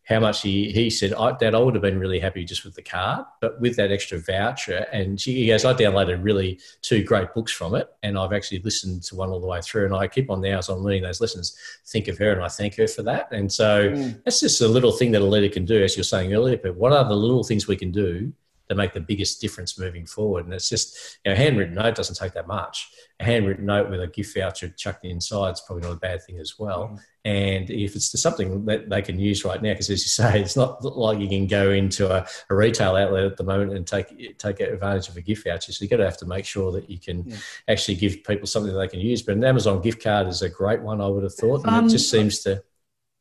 [0.06, 2.76] how much he, he said, I, Dad, I would have been really happy just with
[2.76, 4.86] the card, but with that extra voucher.
[4.92, 8.60] And she, he goes, I downloaded really two great books from it, and I've actually
[8.60, 9.86] listened to one all the way through.
[9.86, 12.50] And I keep on now as I'm learning those lessons, think of her, and I
[12.50, 13.32] thank her for that.
[13.32, 14.24] And so mm.
[14.26, 16.58] that's just a little thing that a leader can do, as you're saying earlier.
[16.58, 18.34] But what are the little things we can do
[18.74, 20.46] that make the biggest difference moving forward?
[20.46, 22.90] And it's just, you know, a handwritten note doesn't take that much.
[23.20, 26.40] A handwritten note with a gift voucher chucked inside is probably not a bad thing
[26.40, 26.90] as well.
[26.90, 27.00] Mm.
[27.26, 30.58] And if it's something that they can use right now, because as you say, it's
[30.58, 34.38] not like you can go into a, a, retail outlet at the moment and take
[34.38, 35.72] take advantage of a gift voucher.
[35.72, 37.38] So you've got to have to make sure that you can yeah.
[37.70, 39.22] actually give people something that they can use.
[39.22, 41.64] But an Amazon gift card is a great one, I would have thought.
[41.64, 42.62] And um, it just seems to.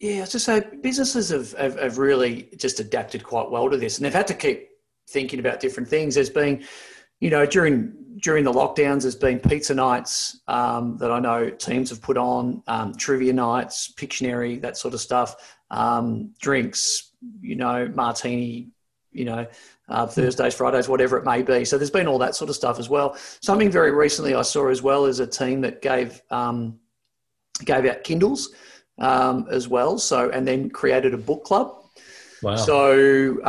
[0.01, 3.77] Yeah, I was just say businesses have, have, have really just adapted quite well to
[3.77, 4.72] this, and they've had to keep
[5.09, 6.15] thinking about different things.
[6.15, 6.65] There's been
[7.23, 11.89] you know, during during the lockdowns, there's been pizza nights um, that I know teams
[11.91, 17.89] have put on, um, trivia nights, Pictionary, that sort of stuff, um, drinks, you know,
[17.95, 18.71] martini,
[19.13, 19.47] you know,
[19.89, 21.65] uh, Thursdays, Fridays, whatever it may be.
[21.65, 23.17] So there's been all that sort of stuff as well.
[23.41, 26.81] Something very recently I saw as well is a team that gave um,
[27.65, 28.53] gave out Kindles
[28.99, 29.97] um, as well.
[29.97, 31.85] So and then created a book club.
[32.43, 32.57] Wow.
[32.57, 33.45] So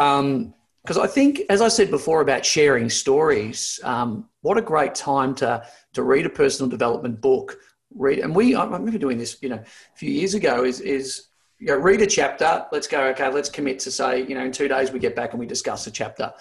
[0.83, 5.33] because I think, as I said before about sharing stories, um, what a great time
[5.35, 7.57] to to read a personal development book.
[7.95, 10.63] Read and we I remember doing this, you know, a few years ago.
[10.65, 11.27] Is is
[11.59, 12.65] you know, read a chapter.
[12.71, 13.05] Let's go.
[13.09, 15.45] Okay, let's commit to say, you know, in two days we get back and we
[15.45, 16.33] discuss a chapter.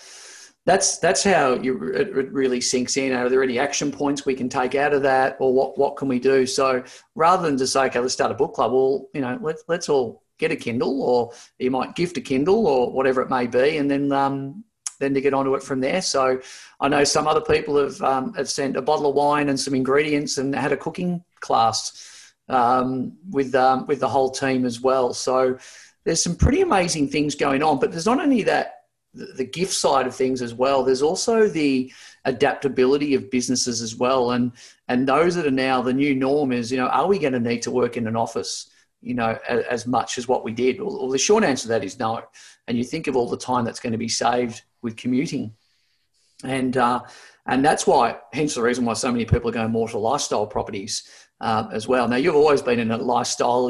[0.65, 3.13] That's that's how you, it really sinks in.
[3.13, 6.09] Are there any action points we can take out of that, or what what can
[6.09, 6.47] we do?
[6.47, 6.83] So
[7.15, 8.73] rather than just say, okay, let's start a book club.
[8.73, 12.67] Well, you know, let's let's all get a Kindle, or you might gift a Kindle,
[12.67, 14.65] or whatever it may be, and then um,
[14.99, 16.03] then to get onto it from there.
[16.03, 16.41] So
[16.81, 19.75] I know some other people have um, have sent a bottle of wine and some
[19.75, 25.15] ingredients and had a cooking class um, with um, with the whole team as well.
[25.15, 25.59] So
[26.05, 27.79] there's some pretty amazing things going on.
[27.79, 30.83] But there's not only that the, gift side of things as well.
[30.83, 31.93] There's also the
[32.25, 34.31] adaptability of businesses as well.
[34.33, 34.53] And
[34.89, 37.41] and those that are now the new norm is you know are we going to
[37.41, 38.69] need to work in an office?
[39.03, 40.79] You know, as, as much as what we did.
[40.79, 42.23] Or, well, the short answer to that is no.
[42.69, 45.53] And you think of all the time that's going to be saved with commuting,
[46.45, 47.01] and uh,
[47.47, 50.47] and that's why, hence the reason why so many people are going more to lifestyle
[50.47, 51.03] properties
[51.41, 52.07] um, as well.
[52.07, 53.69] Now, you've always been in a lifestyle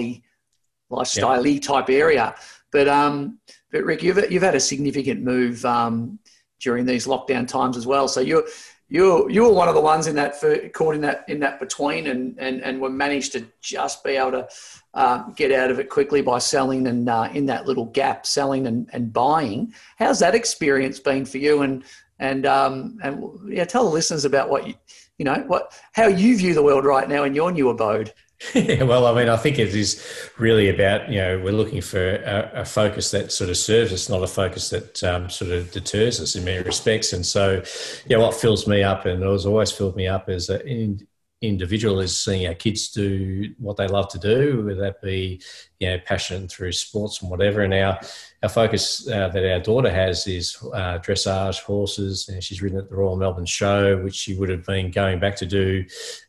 [0.91, 1.63] lifestyle yep.
[1.63, 2.35] type area,
[2.71, 3.39] but um,
[3.71, 6.19] but Rik, you've you've had a significant move um,
[6.61, 8.09] during these lockdown times as well.
[8.09, 8.45] So you're
[8.93, 10.35] you you were one of the ones in that
[10.75, 14.33] caught in that in that between, and and and were managed to just be able
[14.33, 14.49] to
[14.93, 18.67] uh, get out of it quickly by selling and uh, in that little gap, selling
[18.67, 19.73] and, and buying.
[19.99, 21.63] How's that experience been for you?
[21.63, 21.85] And
[22.19, 24.75] and um, and yeah, tell the listeners about what you
[25.17, 28.13] you know what how you view the world right now in your new abode.
[28.55, 30.05] Yeah, well, I mean, I think it is
[30.39, 34.09] really about you know we're looking for a, a focus that sort of serves us,
[34.09, 37.13] not a focus that um, sort of deters us in many respects.
[37.13, 37.63] And so,
[38.07, 41.07] yeah, what fills me up, and has always filled me up, that in,
[41.41, 45.41] individual is seeing our kids do what they love to do, whether that be
[45.79, 47.63] you know passion through sports and whatever.
[47.63, 48.01] And our
[48.43, 52.89] our focus uh, that our daughter has is uh, dressage horses, and she's ridden at
[52.89, 55.85] the Royal Melbourne Show, which she would have been going back to do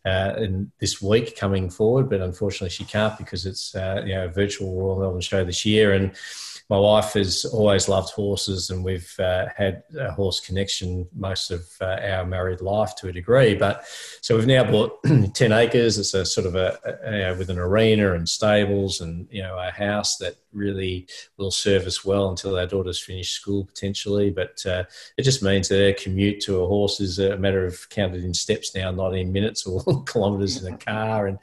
[0.06, 4.26] uh, in this week coming forward, but unfortunately she can't because it's uh, you know
[4.26, 5.93] a virtual Royal Melbourne Show this year.
[5.93, 6.13] And
[6.73, 11.69] my wife has always loved horses, and we've uh, had a horse connection most of
[11.79, 13.53] uh, our married life to a degree.
[13.53, 13.86] But
[14.21, 14.97] so we've now bought
[15.36, 15.99] ten acres.
[15.99, 19.69] It's a sort of a, a, with an arena and stables, and you know a
[19.69, 21.05] house that really
[21.38, 24.31] will serve us well until our daughters finish school potentially.
[24.31, 27.88] But uh, it just means that their commute to a horse is a matter of
[27.91, 31.38] counted in steps now, not in minutes or kilometres in a car, and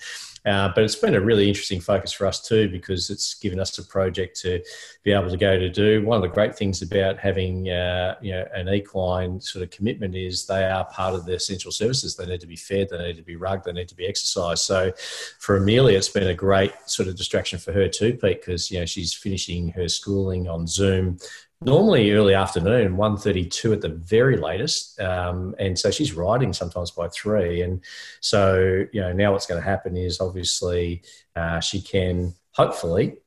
[0.47, 3.77] uh, but it's been a really interesting focus for us too because it's given us
[3.79, 4.63] a project to
[5.03, 6.05] be able to go to do.
[6.05, 10.15] One of the great things about having uh, you know an equine sort of commitment
[10.15, 12.17] is they are part of the essential services.
[12.17, 14.63] They need to be fed, they need to be rugged, they need to be exercised.
[14.63, 14.93] So
[15.39, 18.81] for Amelia, it's been a great sort of distraction for her too, Pete, because you
[18.81, 21.19] know she's finishing her schooling on Zoom
[21.63, 27.07] normally early afternoon 1.32 at the very latest um, and so she's riding sometimes by
[27.09, 27.61] three.
[27.63, 27.83] And
[28.21, 31.03] so you know now what's going to happen is obviously
[31.37, 33.19] uh, she can hopefully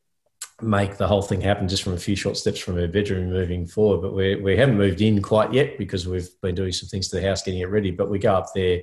[0.62, 3.66] make the whole thing happen just from a few short steps from her bedroom moving
[3.66, 4.02] forward.
[4.02, 7.16] But we, we haven't moved in quite yet because we've been doing some things to
[7.16, 7.92] the house, getting it ready.
[7.92, 8.82] But we go up there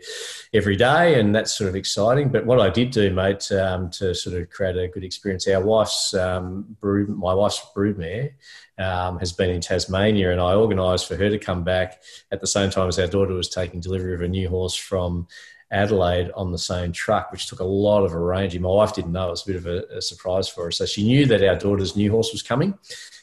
[0.52, 2.30] every day, and that's sort of exciting.
[2.30, 5.62] But what I did do, mate, um, to sort of create a good experience, our
[5.62, 8.32] wife's um, brood, my wife's broodmare.
[8.78, 12.00] Um, has been in Tasmania, and I organised for her to come back
[12.32, 15.28] at the same time as our daughter was taking delivery of a new horse from
[15.70, 18.62] Adelaide on the same truck, which took a lot of arranging.
[18.62, 20.70] My wife didn't know; it was a bit of a, a surprise for her.
[20.70, 22.76] So she knew that our daughter's new horse was coming,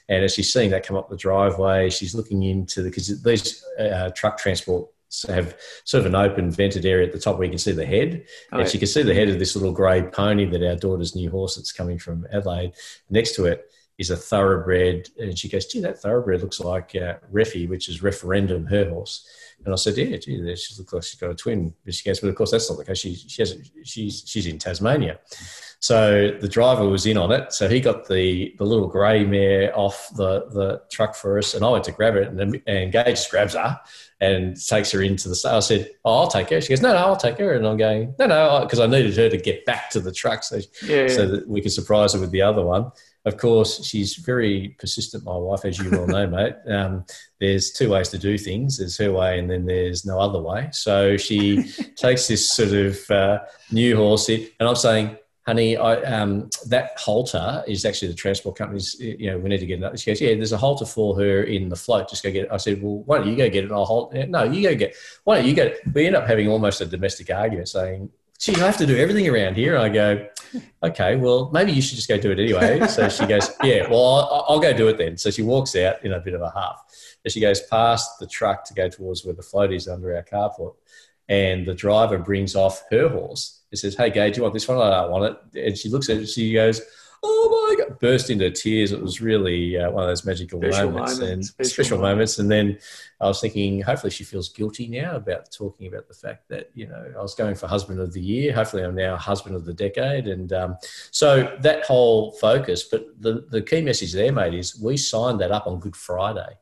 [0.09, 3.63] and as she's seeing that come up the driveway, she's looking into the because these
[3.79, 4.87] uh, truck transport
[5.27, 7.85] have sort of an open vented area at the top where you can see the
[7.85, 8.25] head.
[8.51, 11.15] Oh, and she can see the head of this little grey pony that our daughter's
[11.15, 12.73] new horse that's coming from Adelaide.
[13.09, 15.09] Next to it is a thoroughbred.
[15.17, 19.25] And she goes, gee, that thoroughbred looks like uh, Reffy, which is referendum, her horse.
[19.67, 21.73] And I said, yeah, gee, she looks like she's got a twin.
[21.83, 22.99] But she goes, but of course that's not the case.
[22.99, 25.19] She, she has, she's, she's in Tasmania.
[25.81, 27.51] So the driver was in on it.
[27.51, 31.53] So he got the, the little grey mare off the, the truck for us.
[31.53, 32.29] And I went to grab it.
[32.29, 33.77] And, and Gage grabs her
[34.21, 35.57] and takes her into the stable.
[35.57, 36.61] I said, oh, I'll take her.
[36.61, 37.51] She goes, no, no, I'll take her.
[37.51, 40.45] And I'm going, no, no, because I needed her to get back to the truck
[40.45, 41.07] so, yeah, yeah.
[41.09, 42.89] so that we could surprise her with the other one.
[43.27, 46.55] Of course, she's very persistent, my wife, as you well know, mate.
[46.69, 47.05] Um,
[47.39, 50.69] there's two ways to do things there's her way, and then there's no other way.
[50.71, 51.63] So she
[51.95, 53.39] takes this sort of uh,
[53.71, 58.57] new horse, in, and I'm saying, honey, I, um, that halter is actually the transport
[58.57, 59.99] company's, you know, we need to get it.
[59.99, 62.09] She goes, yeah, there's a halter for her in the float.
[62.09, 62.51] Just go get it.
[62.51, 63.71] I said, well, why don't you go get it?
[63.71, 64.13] I'll halt.
[64.13, 65.71] No, you go get, why don't you go?
[65.93, 68.09] We end up having almost a domestic argument saying,
[68.39, 69.77] gee, you have to do everything around here.
[69.77, 70.27] I go,
[70.83, 72.85] okay, well, maybe you should just go do it anyway.
[72.87, 75.17] So she goes, yeah, well, I'll, I'll go do it then.
[75.17, 76.83] So she walks out in a bit of a huff.
[77.25, 80.23] As she goes past the truck to go towards where the float is under our
[80.23, 80.75] carport,
[81.29, 84.67] and the driver brings off her horse it says, "Hey, Gay, do you want this
[84.67, 85.67] one?" I don't want it.
[85.67, 86.27] And she looks at it.
[86.27, 86.81] She goes,
[87.23, 88.91] "Oh my god!" Burst into tears.
[88.91, 92.39] It was really uh, one of those magical special moments, moments and special, special moments.
[92.39, 92.79] And then
[93.19, 96.87] I was thinking, hopefully, she feels guilty now about talking about the fact that you
[96.87, 98.53] know I was going for husband of the year.
[98.53, 100.27] Hopefully, I'm now husband of the decade.
[100.27, 100.77] And um,
[101.11, 102.83] so that whole focus.
[102.83, 106.57] But the the key message there, mate, is we signed that up on Good Friday.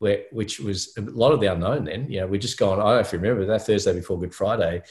[0.00, 2.10] Where, which was a lot of the unknown then.
[2.10, 4.34] You know, we just gone, I don't know if you remember that Thursday before Good
[4.34, 4.82] Friday,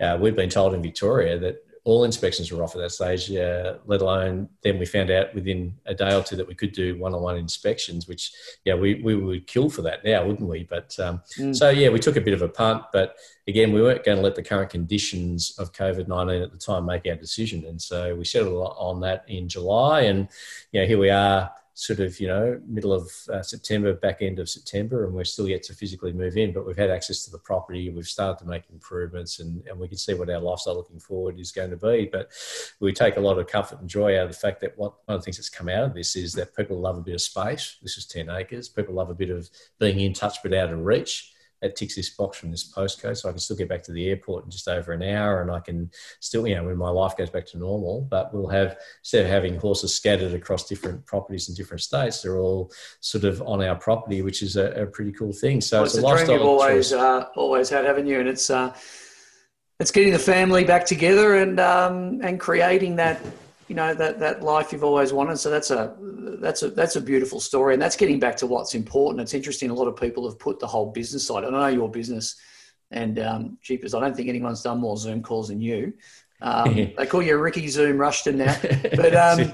[0.00, 3.74] uh, we've been told in Victoria that all inspections were off at that stage, uh,
[3.84, 6.98] let alone then we found out within a day or two that we could do
[6.98, 8.32] one-on-one inspections, which,
[8.64, 10.64] yeah, we, we would kill for that now, wouldn't we?
[10.64, 11.54] But um, mm.
[11.54, 13.16] so, yeah, we took a bit of a punt, but
[13.46, 17.06] again, we weren't going to let the current conditions of COVID-19 at the time make
[17.06, 17.66] our decision.
[17.66, 20.26] And so we settled on that in July and,
[20.72, 24.38] you know, here we are sort of, you know, middle of uh, September, back end
[24.38, 27.32] of September, and we're still yet to physically move in, but we've had access to
[27.32, 27.90] the property.
[27.90, 31.38] We've started to make improvements and, and we can see what our lifestyle looking forward
[31.40, 32.08] is going to be.
[32.10, 32.30] But
[32.78, 35.16] we take a lot of comfort and joy out of the fact that what, one
[35.16, 37.20] of the things that's come out of this is that people love a bit of
[37.20, 37.76] space.
[37.82, 38.68] This is 10 acres.
[38.68, 41.33] People love a bit of being in touch but out of reach
[41.64, 44.08] that ticks this box from this postcode, so I can still get back to the
[44.08, 47.16] airport in just over an hour, and I can still, you know, when my life
[47.16, 48.02] goes back to normal.
[48.02, 52.38] But we'll have instead of having horses scattered across different properties in different states, they're
[52.38, 55.62] all sort of on our property, which is a, a pretty cool thing.
[55.62, 58.20] So well, it's, it's, a, a lifestyle you've always uh, always had, haven't you?
[58.20, 58.74] And it's uh,
[59.80, 63.20] it's getting the family back together and um, and creating that
[63.68, 65.38] you know that that life you've always wanted.
[65.38, 65.96] So that's a
[66.40, 69.20] that's a that's a beautiful story, and that's getting back to what's important.
[69.20, 69.70] It's interesting.
[69.70, 71.44] A lot of people have put the whole business side.
[71.44, 72.36] I know your business,
[72.90, 73.94] and um, cheapers.
[73.94, 75.94] I don't think anyone's done more Zoom calls than you.
[76.40, 78.56] Um, they call you Ricky Zoom Rushton now,
[78.96, 79.52] but um,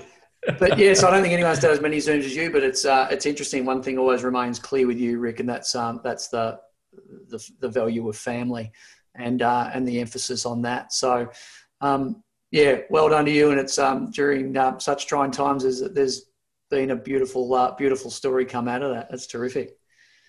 [0.58, 2.50] but yes, I don't think anyone's done as many Zooms as you.
[2.50, 3.64] But it's uh, it's interesting.
[3.64, 6.58] One thing always remains clear with you, Rik, and that's um, that's the,
[7.28, 8.72] the the value of family,
[9.14, 10.92] and uh, and the emphasis on that.
[10.92, 11.30] So.
[11.82, 13.50] Um, yeah, well done to you.
[13.50, 16.26] And it's um, during um, such trying times as there's
[16.70, 19.10] been a beautiful, uh, beautiful story come out of that.
[19.10, 19.76] That's terrific.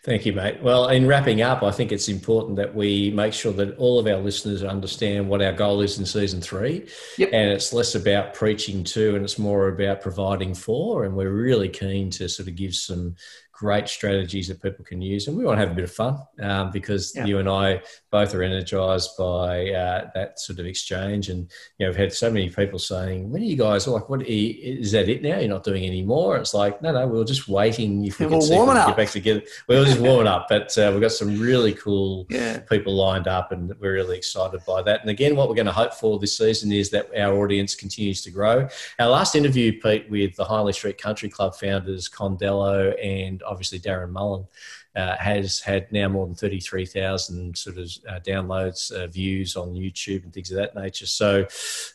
[0.03, 0.63] Thank you, mate.
[0.63, 4.07] Well, in wrapping up, I think it's important that we make sure that all of
[4.07, 6.87] our listeners understand what our goal is in season three.
[7.19, 7.29] Yep.
[7.31, 11.03] And it's less about preaching to and it's more about providing for.
[11.03, 13.15] And we're really keen to sort of give some
[13.61, 15.27] great strategies that people can use.
[15.27, 17.25] And we want to have a bit of fun um, because yeah.
[17.25, 21.29] you and I both are energized by uh, that sort of exchange.
[21.29, 21.41] And,
[21.77, 24.93] you know, we've had so many people saying, when are you guys like, what is
[24.93, 25.37] that it now?
[25.37, 26.37] You're not doing any more?
[26.37, 29.43] It's like, no, no, we are just waiting if we can get back together.
[29.67, 30.47] We are just warming up.
[30.49, 32.61] But uh, we've got some really cool yeah.
[32.61, 35.01] people lined up and we're really excited by that.
[35.01, 38.23] And again, what we're going to hope for this season is that our audience continues
[38.23, 38.67] to grow.
[38.97, 44.09] Our last interview, Pete, with the Hindley Street Country Club founders, Condello and obviously Darren
[44.09, 44.47] Mullen,
[44.95, 50.23] uh, has had now more than 33,000 sort of uh, downloads, uh, views on YouTube
[50.23, 51.05] and things of that nature.
[51.05, 51.47] So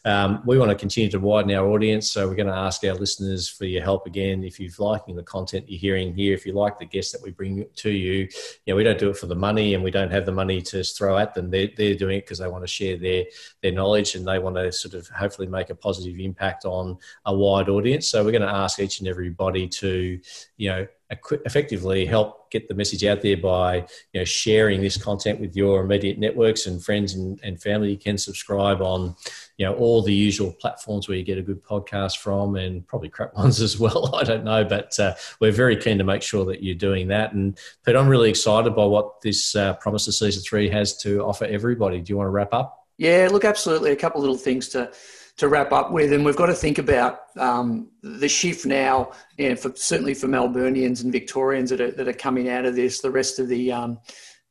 [0.04, 2.10] um, we want to continue to widen our audience.
[2.10, 4.44] So we're going to ask our listeners for your help again.
[4.44, 7.32] If you're liking the content you're hearing here, if you like the guests that we
[7.32, 8.28] bring to you,
[8.64, 10.62] you know, we don't do it for the money and we don't have the money
[10.62, 11.50] to throw at them.
[11.50, 13.24] They're, they're doing it because they want to share their,
[13.62, 17.34] their knowledge and they want to sort of hopefully make a positive impact on a
[17.34, 18.08] wide audience.
[18.08, 20.18] So we're going to ask each and everybody to,
[20.56, 23.76] you know, effectively help get the message out there by
[24.12, 27.90] you know sharing this content with your immediate networks and friends and, and family.
[27.90, 29.14] You can subscribe on
[29.56, 33.08] you know all the usual platforms where you get a good podcast from and probably
[33.08, 34.14] crap ones as well.
[34.14, 37.32] I don't know but uh, we're very keen to make sure that you're doing that.
[37.32, 41.22] And but i'm really excited by what this uh, promise of season three has to
[41.22, 42.00] offer everybody.
[42.00, 42.86] Do you want to wrap up?
[42.98, 43.92] Yeah look absolutely.
[43.92, 44.90] A couple of little things to
[45.36, 49.50] to wrap up with, and we've got to think about um, the shift now, you
[49.50, 53.00] know, for, certainly for Melburnians and Victorians that are, that are coming out of this.
[53.00, 53.98] The rest of the um,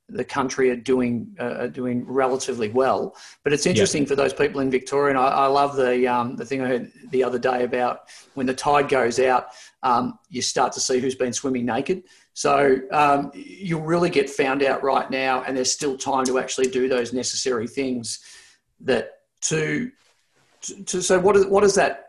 [0.07, 4.09] the country are doing uh, are doing relatively well, but it's interesting yeah.
[4.09, 5.09] for those people in Victoria.
[5.09, 8.01] And I, I love the um, the thing I heard the other day about
[8.35, 9.47] when the tide goes out,
[9.81, 12.03] um, you start to see who's been swimming naked.
[12.33, 16.67] So um, you'll really get found out right now, and there's still time to actually
[16.67, 18.19] do those necessary things
[18.81, 19.89] that to
[20.85, 22.01] to, so what, is, what does that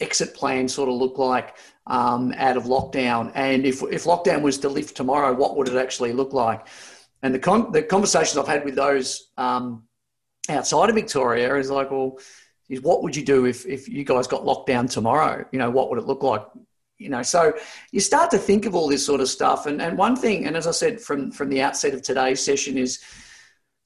[0.00, 1.56] exit plan sort of look like
[1.86, 3.32] um, out of lockdown?
[3.34, 6.66] And if, if lockdown was to lift tomorrow, what would it actually look like?
[7.22, 9.84] And the, con- the conversations I've had with those um,
[10.48, 12.18] outside of Victoria is like, well,
[12.68, 15.44] is what would you do if, if you guys got locked down tomorrow?
[15.52, 16.42] You know, what would it look like?
[16.98, 17.52] You know, so
[17.92, 19.66] you start to think of all this sort of stuff.
[19.66, 22.78] And, and one thing, and as I said from, from the outset of today's session
[22.78, 23.02] is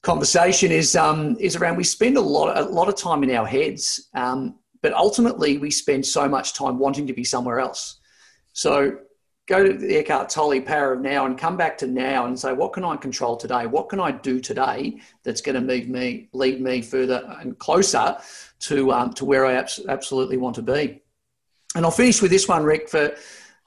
[0.05, 3.47] conversation is, um, is around, we spend a lot, a lot of time in our
[3.47, 7.99] heads, um, but ultimately we spend so much time wanting to be somewhere else.
[8.53, 8.99] So
[9.47, 12.53] go to the Eckhart Tolle power of now and come back to now and say,
[12.53, 13.65] what can I control today?
[13.65, 18.15] What can I do today that's going to move me, lead me further and closer
[18.59, 21.01] to, um, to where I abs- absolutely want to be?
[21.75, 23.15] And I'll finish with this one, Rik, for,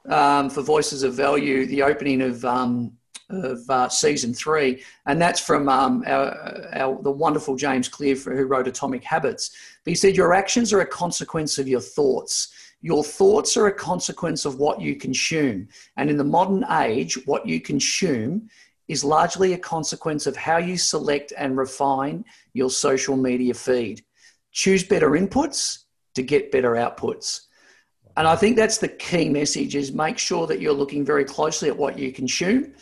[0.08, 2.92] um, for Voices of Value, the opening of, um,
[3.30, 4.82] of uh, season three.
[5.06, 9.50] And that's from um, our, our, the wonderful James Clear, who wrote Atomic Habits.
[9.84, 12.52] But he said, Your actions are a consequence of your thoughts.
[12.80, 15.68] Your thoughts are a consequence of what you consume.
[15.96, 18.48] And in the modern age, what you consume
[18.86, 22.24] is largely a consequence of how you select and refine
[22.54, 24.02] your social media feed.
[24.52, 27.42] Choose better inputs to get better outputs.
[28.16, 31.68] And I think that's the key message is make sure that you're looking very closely
[31.68, 32.74] at what you consume.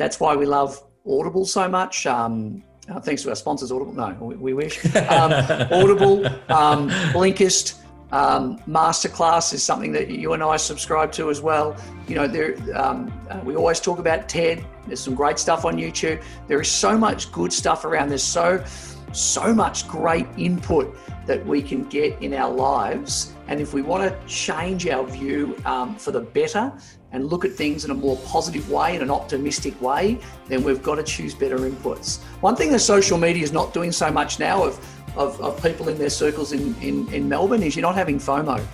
[0.00, 2.06] That's why we love Audible so much.
[2.06, 3.92] Um, uh, thanks to our sponsors, Audible.
[3.92, 4.82] No, we, we wish.
[4.96, 5.30] Um,
[5.70, 7.74] Audible, um, Blinkist,
[8.10, 11.76] um, masterclass is something that you and I subscribe to as well.
[12.08, 14.64] You know, there um, uh, we always talk about TED.
[14.86, 16.22] There's some great stuff on YouTube.
[16.48, 18.08] There is so much good stuff around.
[18.08, 18.64] There's so
[19.12, 20.96] so much great input
[21.26, 23.34] that we can get in our lives.
[23.48, 26.72] And if we want to change our view um, for the better
[27.12, 30.82] and look at things in a more positive way, in an optimistic way, then we've
[30.82, 32.20] got to choose better inputs.
[32.40, 34.78] One thing that social media is not doing so much now of
[35.16, 38.64] of, of people in their circles in, in, in Melbourne is you're not having FOMO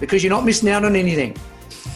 [0.00, 1.36] because you're not missing out on anything.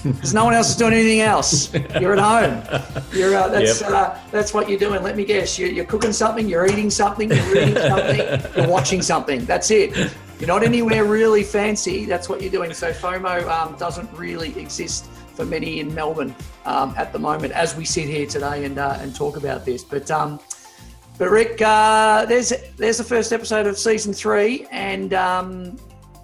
[0.02, 1.72] Because no one else is doing anything else.
[2.00, 3.04] You're at home.
[3.12, 3.90] You're uh, that's yep.
[3.90, 5.02] uh, that's what you're doing.
[5.02, 5.58] Let me guess.
[5.58, 6.48] You're, you're, cooking something.
[6.48, 7.30] You're eating something.
[7.30, 8.40] You're reading something.
[8.56, 9.44] You're watching something.
[9.44, 10.12] That's it.
[10.40, 12.04] You're not anywhere really fancy.
[12.04, 12.74] That's what you're doing.
[12.74, 15.08] So FOMO um, doesn't really exist
[15.42, 16.34] for many in Melbourne
[16.64, 19.82] um, at the moment as we sit here today and uh, and talk about this.
[19.82, 20.38] But um,
[21.18, 25.76] but Rik, uh, there's there's the first episode of season three, and um,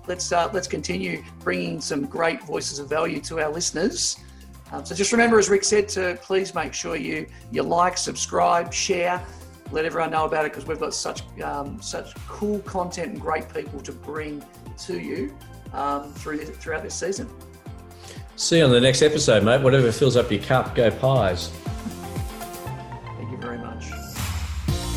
[0.06, 4.20] let's uh, let's continue bringing some great voices of value to our listeners.
[4.70, 8.72] Um, so just remember, as Rik said, to please make sure you you like, subscribe,
[8.72, 9.20] share,
[9.72, 13.52] let everyone know about it because we've got such um, such cool content and great
[13.52, 14.44] people to bring
[14.86, 15.34] to you
[15.72, 17.28] um, through throughout this season.
[18.39, 19.62] See you on the next episode, mate.
[19.62, 21.49] Whatever fills up your cup, go pies.
[23.16, 23.86] Thank you very much.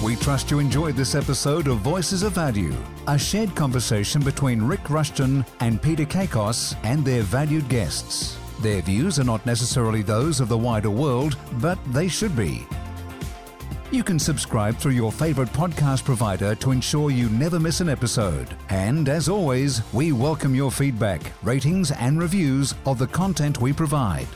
[0.04, 2.76] We trust you enjoyed this episode of Voices of Value,
[3.08, 8.38] a shared conversation between Rik Rushton and Peter Kakos and their valued guests.
[8.60, 12.68] Their views are not necessarily those of the wider world, but they should be.
[13.92, 18.56] You can subscribe through your favorite podcast provider to ensure you never miss an episode.
[18.70, 24.30] And as always, we welcome your feedback, ratings, and reviews of the content we provide.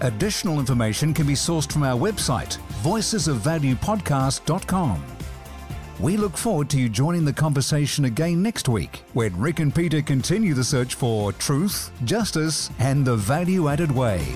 [0.00, 5.04] Additional information can be sourced from our website, voicesofvaluepodcast.com.
[6.00, 10.02] We look forward to you joining the conversation again next week when Rik and Peter
[10.02, 14.26] continue the search for truth, justice, and the value added way.